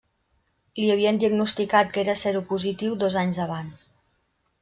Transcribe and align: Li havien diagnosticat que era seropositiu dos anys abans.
Li 0.79 0.87
havien 0.93 1.19
diagnosticat 1.23 1.91
que 1.97 2.01
era 2.05 2.17
seropositiu 2.23 2.97
dos 3.05 3.17
anys 3.25 3.41
abans. 3.47 3.87